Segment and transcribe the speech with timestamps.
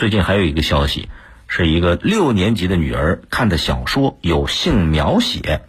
[0.00, 1.10] 最近还有一个消息，
[1.46, 5.60] 是一个六年级的女儿看的小说有性描写，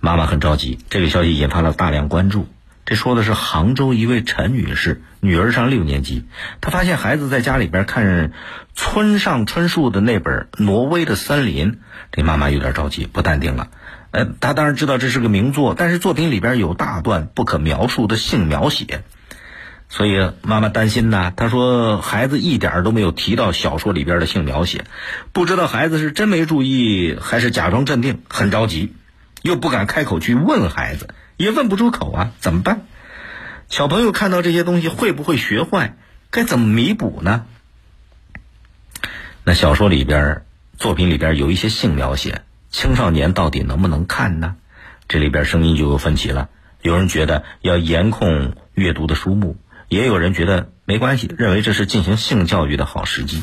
[0.00, 0.78] 妈妈很着急。
[0.88, 2.48] 这个消息引发了大量关注。
[2.86, 6.24] 这说的是杭州一位陈女士，女儿上六年级，
[6.62, 8.32] 她发现孩子在家里边看
[8.74, 11.72] 村上春树的那本《挪威的森林》，
[12.12, 13.68] 这妈妈有点着急，不淡定了。
[14.12, 19.04] 呃，她当然知道这是个名作，但是作品里边有大段不可描述的性描写，
[19.90, 21.30] 所以妈妈担心呐。
[21.36, 24.84] 她说孩子一点都没有提到小说里边的性描写，
[25.32, 28.94] 不知道孩子是真没注意还是假装镇定，很着急，
[29.42, 31.08] 又不敢开口去问孩子。
[31.36, 32.82] 也问不出口啊，怎么办？
[33.68, 35.96] 小朋友看到这些东西会不会学坏？
[36.30, 37.46] 该怎么弥补呢？
[39.42, 40.42] 那小说里边、
[40.76, 44.56] 作品里边有一些性描写，青少年到底能不能看呢？
[45.08, 46.48] 这里边声音就有分歧了。
[46.82, 49.56] 有人觉得要严控阅读的书目，
[49.90, 53.42] 也有人觉得没关系，认为这是进行性教育的好时机。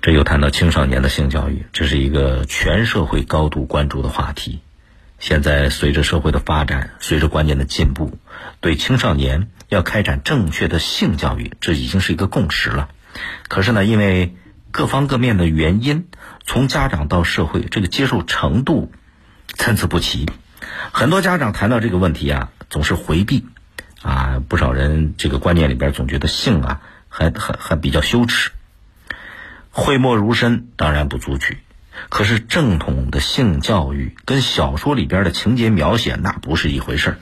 [0.00, 4.60] 这又谈到青少年的性教育，这是一个全社会高度关注的话题。
[5.18, 8.18] 现在随着社会的发展，随着观念的进步，
[8.60, 12.88] 对青少年要开展正确的性教育，这已经是一个共识了。
[13.48, 14.36] 可是呢，因为
[14.70, 16.06] 各方各面的原因，
[16.46, 18.92] 从家长到社会，这个接受程度
[19.48, 20.26] 参差不齐。
[20.92, 23.44] 很多家长谈到这个问题啊，总是回避。
[24.02, 28.50] 啊，不少人这个观念里边总觉得性啊，还还还比较羞耻。
[29.70, 31.58] 讳莫如深，当然不足取。
[32.08, 37.18] 可是正统的性教育跟小说里边的情节描写那不是一回事儿。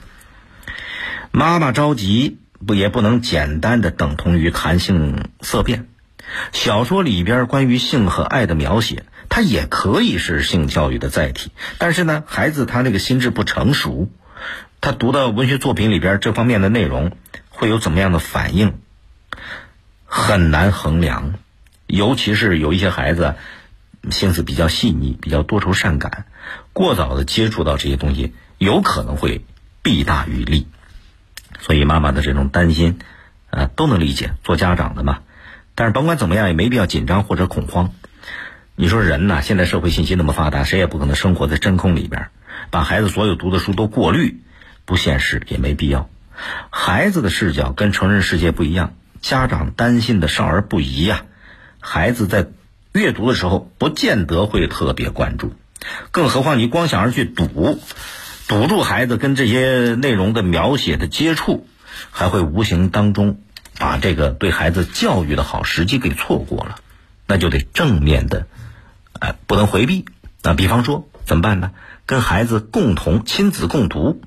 [1.31, 5.87] 妈妈着急不也不能简单的等同于谈性色变。
[6.53, 11.51] 小说里边关于性和爱的描写，它也可以是性教育的载体。
[11.77, 14.09] 但是呢，孩子他那个心智不成熟，
[14.81, 17.11] 他读的文学作品里边这方面的内容，
[17.49, 18.79] 会有怎么样的反应，
[20.05, 21.33] 很难衡量。
[21.87, 23.35] 尤其是有一些孩子。
[24.11, 26.23] 心思比较细腻，比较多愁善感，
[26.71, 29.43] 过早的接触到这些东西，有可能会
[29.81, 30.67] 弊大于利。
[31.59, 32.99] 所以妈妈的这种担心，
[33.49, 34.31] 呃，都能理解。
[34.41, 35.19] 做家长的嘛，
[35.75, 37.91] 但是甭管怎么样，也没必要紧张或者恐慌。
[38.77, 42.29] 你说人呐，现在社会信息那么发达，谁也不可能生活在真空里边，
[42.69, 44.41] 把孩子所有读的书都过滤，
[44.85, 46.09] 不现实，也没必要。
[46.69, 51.23] 孩子的视角跟成人世界不一样，家长担心的少儿不宜呀。
[51.79, 52.47] 孩子在。
[52.91, 55.53] 阅读的时候不见得会特别关注，
[56.09, 57.79] 更何况你光想着去堵，
[58.47, 61.67] 堵住孩子跟这些内容的描写的接触，
[62.09, 63.41] 还会无形当中
[63.77, 66.77] 把这个对孩子教育的好时机给错过了，
[67.27, 68.47] 那就得正面的，
[69.19, 70.05] 哎，不能回避。
[70.41, 71.71] 那比方说怎么办呢？
[72.05, 74.21] 跟孩子共同亲子共读，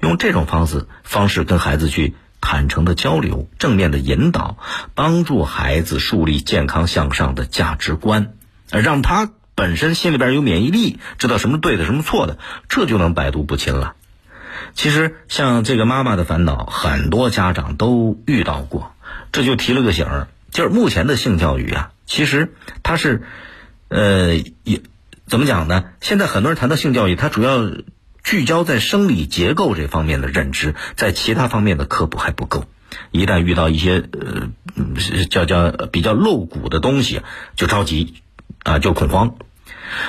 [0.00, 2.14] 用这种方式方式跟孩子去。
[2.46, 4.58] 坦诚的交流，正面的引导，
[4.94, 8.34] 帮助孩子树立健康向上的价值观，
[8.68, 12.36] 让他本身心里边有免疫力，知道什么对的，什么错的，
[12.68, 13.94] 这就能百毒不侵了。
[14.74, 18.92] 其实像这个妈妈的烦恼，很多家长都遇到过，
[19.32, 23.22] 这就提了个醒儿，就是目前的性教育啊，其实它是，
[23.88, 24.34] 呃，
[24.64, 24.82] 也
[25.26, 25.84] 怎么讲呢？
[26.00, 27.70] 现在很多人谈到性教育，它主要。
[28.24, 32.64] 聚焦在生理结构这方面的认知，在其他方面的科普还不够。
[33.10, 34.48] 一旦遇到一些呃
[35.28, 37.20] 叫叫比较露骨的东西，
[37.54, 38.22] 就着急
[38.62, 39.34] 啊，就恐慌。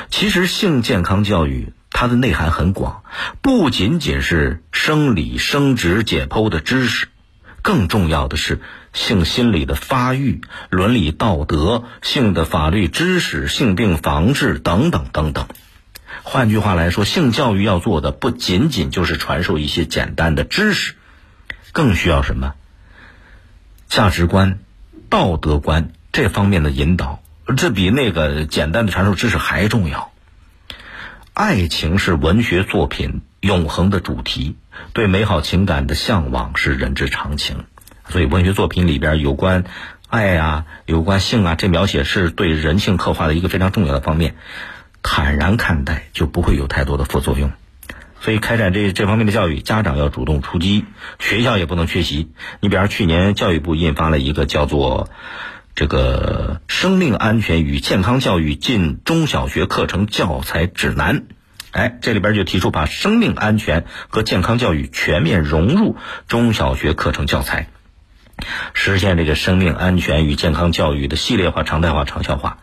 [0.10, 3.04] 其实性健康教育它的内涵很广，
[3.42, 7.10] 不仅仅是生理生殖解剖的知识，
[7.62, 8.62] 更重要的是
[8.96, 10.42] 性心理的发育、
[10.72, 15.48] 伦理道德、性的法律知识、性病防治等等等等。
[16.24, 20.96] 换句话来说，性教育要做的不仅仅就是传授一些简单的知识，
[21.74, 22.54] 更需要什么？
[23.88, 24.60] 价值观、
[25.10, 27.22] 道德观这方面的引导，
[27.58, 30.12] 这比那个简单的传授知识还重要。
[31.34, 34.56] 爱情是文学作品永恒的主题，
[34.94, 37.66] 对美好情感的向往是人之常情，
[38.10, 39.64] 所以文学作品里边有关
[40.08, 44.36] 爱啊、有关性啊，这描写是对人性刻画的一个非常重要的方面。
[45.02, 47.52] 坦然看待，就不会有太多的副作用。
[48.22, 50.86] 所以，开展这这方面的教育，家长要主动出击，
[51.20, 52.32] 学校也不能缺席。
[52.60, 55.10] 你比方去年教育部印发了一个叫做
[55.76, 61.26] “这个生命安全与健康教育进中小学课程教材指南”，
[61.70, 65.96] 哎，这里边就提出把生命安全和健康教育全面融入
[66.28, 67.68] 中小学课程教材，
[68.74, 72.58] 实现这个生命安全与健康教育的系列化、常态化、长效化。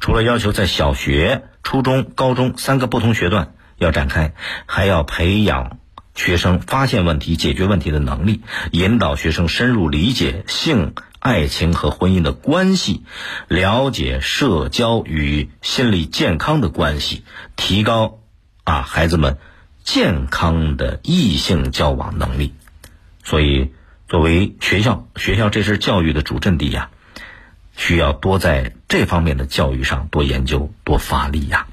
[0.00, 4.32] 除了要求在小学、初中、高中三个不同学段要展开，
[4.66, 5.78] 还要培养
[6.14, 13.02] 学生发现问题、解决问题的能力，引导学生深入理解性、爱情和婚姻的关系，
[13.48, 17.24] 了解社交与心理健康的关系，
[17.56, 18.20] 提高
[18.62, 19.38] 啊孩子们
[19.82, 22.54] 健康的异性交往能力。
[23.24, 23.72] 所以，
[24.08, 26.88] 作为学校，学校这是教育的主阵地呀，
[27.76, 31.66] 需要多在这方面的教育上多研究、多发力呀。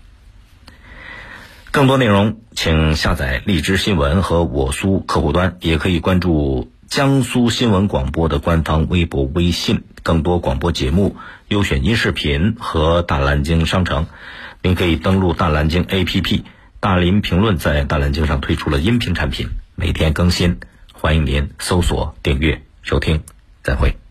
[1.72, 9.84] 更多内容，请下载荔枝新闻和我苏客户端，也可以关注江苏新闻广播的官方微博、微信。
[10.04, 11.16] 更多广播节目、
[11.48, 14.08] 优选音视频和大蓝鲸商城，
[14.62, 16.44] 您可以登录大蓝鲸 APP。
[16.82, 20.60] 大林评论在大蓝鲸上推出了音频产品，每天更新，
[21.00, 23.22] 欢迎您搜索订阅收听。
[23.62, 24.05] 再会。